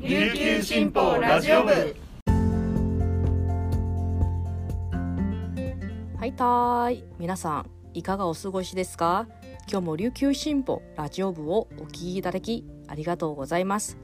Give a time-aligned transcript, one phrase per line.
[0.00, 1.72] 琉球新報ラジオ部。
[6.16, 7.04] はいたーい。
[7.18, 9.26] 皆さんいかがお過ごしですか？
[9.68, 13.98] 今日も琉球新報ラジオ部をお聞きいただきありがとうございます。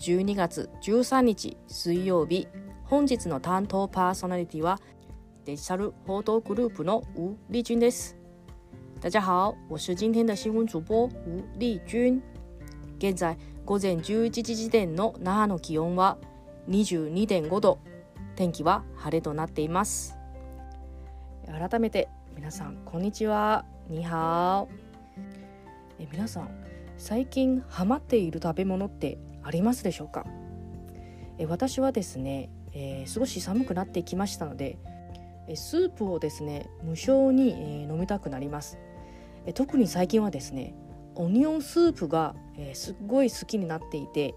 [0.00, 2.48] 12月13日水曜日
[2.86, 4.80] 本日の担当パーソナリティは
[5.44, 8.16] デジタル報道グループの吴丽君です。
[9.00, 12.20] 大家好我是今天的新闻主播吴丽君。
[12.98, 13.38] 現在
[13.68, 16.16] 午前11時時点の那覇の気温は
[16.70, 17.78] 22.5度。
[18.34, 20.16] 天気は晴れとなっています。
[21.46, 23.66] 改めて皆さんこんにちは。
[23.90, 24.68] にはお
[25.98, 26.48] え皆さん
[26.96, 30.24] 最近ハマっている食べ物ってありますでしょうか？
[31.36, 34.78] え私はですね、えー、少し寒くなってきましたので
[35.46, 38.78] えスープをですね無性に、えー、飲みたくなります。
[39.44, 40.72] え特に最近はですね
[41.18, 44.34] オニオンスープが、えー、すっごい好きになっていて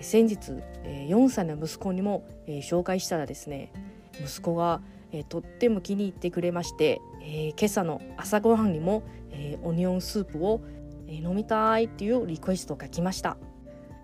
[0.00, 0.52] 先日、
[0.84, 3.72] えー、4歳の息子にも、えー、紹介したらですね
[4.20, 10.60] 息子が、えー、とっても気に入ってくれまして、えー、今朝の朝ごはんにも、え、オニオンスープを、
[11.06, 13.36] え、飲みたいっていうリクエストが来ました、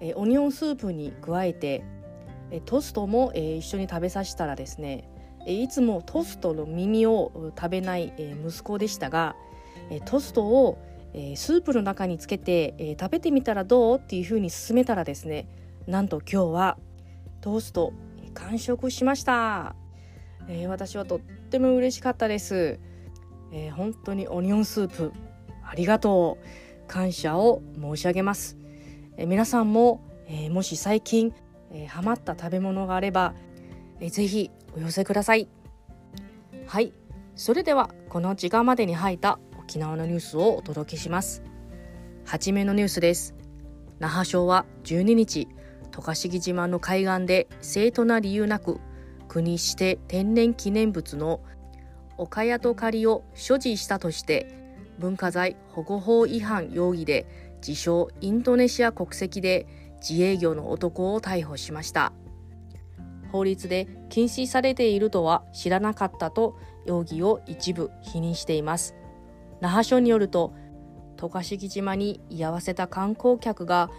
[0.00, 1.82] え、オニオンスープに加えて、
[2.50, 5.08] え、トーストも、え、一緒に食べさせたらですね
[5.46, 9.34] いつもトーストの耳を食べない、え、息子でしたが、
[9.90, 10.78] え、トーストを
[11.14, 15.48] えー、スープの中につけて、えー、食べてみたらどうっていうふうに勧めたらですね
[15.86, 16.78] なんと今日は
[17.40, 17.92] トースト
[18.34, 19.74] 完食しました、
[20.48, 22.80] えー、私はとっても嬉しかったです、
[23.52, 25.12] え本当にオニオンスープ
[25.64, 26.62] ありがとう。
[26.92, 28.58] 感謝を申し上げます、
[29.16, 31.32] え皆さんも、えもし最近、
[31.72, 33.34] えハマった食べ物があれば、
[33.98, 35.48] えー、ぜひお寄せください。
[36.66, 36.92] はい。
[37.34, 41.42] それではこの時間までに入った沖縄のニュースをお届けします。
[42.24, 43.34] はじめのニュースです。
[44.00, 45.48] 那覇省は12日
[45.92, 48.80] 渡嘉敷島の海岸で正当な理由なく
[49.28, 51.40] 国指定天然記念物の
[52.18, 54.48] 岡宿狩りを所持したとして
[54.98, 57.26] 文化財保護法違反容疑で
[57.66, 59.66] 自称インドネシア国籍で
[60.06, 62.12] 自営業の男を逮捕しました。
[63.30, 68.94] 法律で禁止されているとは知らなかったと容疑を一部否認しています。
[69.62, 70.52] 那覇署によると
[71.16, 73.90] 渡嘉敷島に居合わせた観光客が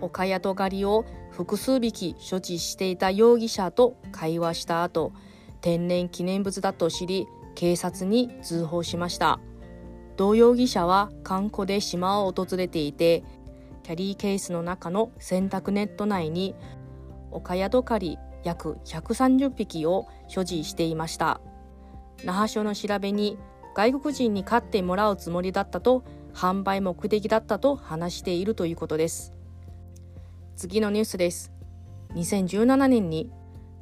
[0.00, 5.12] 岡宿狩りを複数匹所持していた容疑者と会話した後
[5.60, 9.40] 天然記念物だと知り警察に通報しました。
[10.16, 13.24] 同容疑者は観光で島を訪れていて
[13.82, 16.54] キャリーケースの中の洗濯ネット内に
[17.32, 21.40] 岡宿狩り約130匹を所持していました。
[22.24, 23.38] 那覇署の調べに
[23.74, 29.34] 外国人に買ってもらうつもりだったと販売目的だったと話しているということです。
[30.56, 31.52] 次のニュースです。
[32.14, 33.30] 2017年に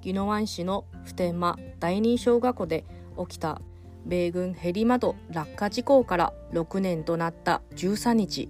[0.03, 2.86] 宜野湾市の普天間第二小学校で
[3.19, 3.60] 起きた
[4.06, 8.48] 米軍ヘリ窓落下事故から6年となった13日。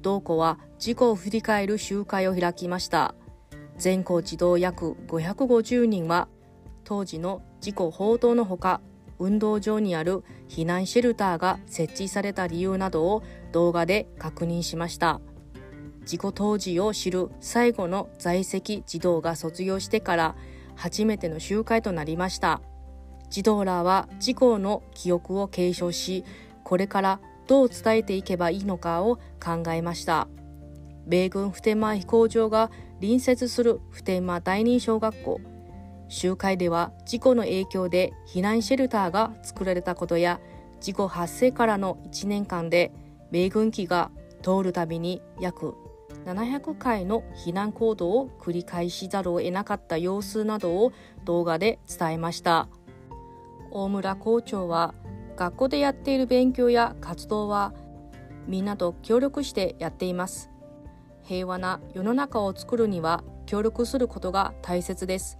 [0.00, 3.14] 同校は事故を振り返る集会を開きました。
[3.76, 6.28] 全校児童約550人は
[6.84, 8.80] 当時の事故報道のほか
[9.18, 15.20] 運動場にある避難シェルターが設置された理由などを動画で確認しました。
[16.04, 20.36] 事故当時を知る最後の在籍児童が卒業してから
[20.74, 22.62] 初めての集会となりました。
[23.30, 26.24] 児童らは事故の記憶を継承し
[26.64, 30.28] これからどう伝えていけばいいのかを考えました。
[31.06, 35.40] 米軍普天間飛行場が隣接する普天間第二小学校。
[36.08, 40.40] 集会では事故の影響で避難シェルターが作られたことや
[40.80, 42.92] 事故発生からの1年間で
[43.30, 44.10] 米軍機が
[44.42, 45.74] 通るたびに約
[46.24, 50.92] 700回の避難行動を繰り返しざるを得なかった様子などを
[51.24, 52.68] 動画で伝えました。
[53.70, 54.94] 大村校長は
[55.36, 57.72] 学校でやっている勉強や活動は
[58.46, 60.50] みんなと協力してやっています。
[61.22, 65.38] 平和な世の中を作るには協力することが大切です。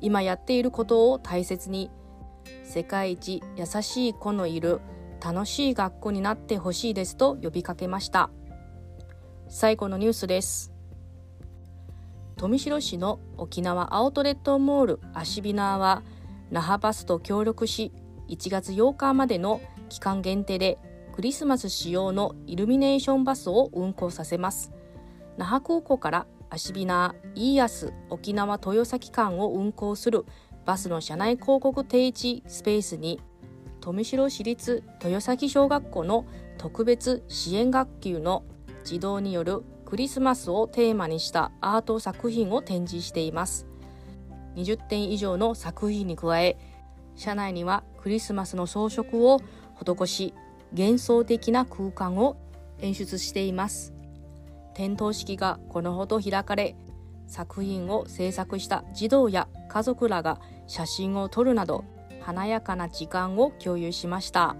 [0.00, 1.90] 今やっていることを大切に
[2.64, 4.80] 世界一優しい子のいる
[5.24, 8.30] 楽しい学校になってほしいですと呼びかけました。
[9.48, 10.72] 最後のニュースです。
[12.36, 16.02] 富城市の沖縄アウトレットモールアシビナーは
[16.50, 17.92] 那覇バスと協力し
[18.28, 20.78] 1月8日までの期間限定で
[21.12, 24.70] クリスマス仕様のイルミネーションバスを運行させます。
[25.36, 30.24] 那覇空港からアシビナー、イース、沖縄豊崎間を運行する
[30.64, 33.20] バスの車内広告定置スペースに
[33.80, 36.26] 富城市立豊崎小学校の
[36.58, 38.44] 特別支援学級の
[38.84, 43.66] 児童によるクリスマスをテーマにしたアート作品を展示しています。
[44.56, 46.58] 20点以上の作品に加え
[47.16, 49.40] 車内にはクリスマスの装飾を
[49.76, 50.34] 施し
[50.72, 52.36] 幻想的な空間を
[52.80, 53.97] 演出しています。
[54.78, 56.76] 点灯式がこのほど開かれ
[57.26, 60.38] 作品を制作した児童や家族らが
[60.68, 61.84] 写真を撮るなど
[62.20, 64.54] 華やかな時間を共有しました。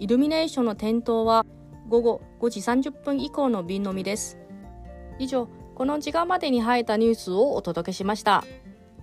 [0.00, 1.46] イルミネーションの点灯は
[1.88, 4.36] 午後5時30分以降の便のみです。
[5.20, 8.42] 以上この時間までに入ったニュースをお届けしました。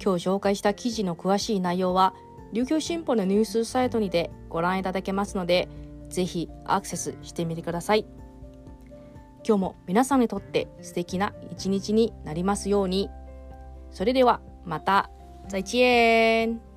[0.04, 2.13] 今日紹介した記事の詳しい内容は
[2.51, 5.69] 琉球新報のニュースサイトにてご覧いただけますので
[6.10, 8.06] ぜひアクセスしてみてください。
[9.45, 13.10] 今日も皆さんにとって素敵な一日になりますように。
[13.92, 15.10] それではまた。
[15.50, 16.73] 再见。